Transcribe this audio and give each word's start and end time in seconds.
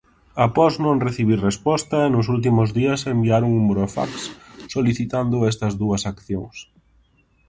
Após 0.47 0.73
non 0.85 1.03
recibir 1.07 1.39
resposta, 1.49 1.97
nos 2.15 2.25
últimos 2.35 2.69
días 2.79 3.01
enviaron 3.15 3.51
un 3.59 3.63
burofax 3.69 4.11
solicitando 4.75 5.37
estas 5.51 5.73
dúas 5.81 6.03
accións. 6.13 6.55